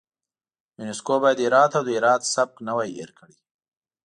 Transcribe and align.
یونسکو 0.79 1.15
باید 1.23 1.39
هرات 1.45 1.71
او 1.77 1.83
د 1.85 1.89
هرات 1.97 2.21
سبک 2.35 2.55
نه 2.67 2.71
وای 2.75 2.89
هیر 2.97 3.09
کړی. 3.19 3.35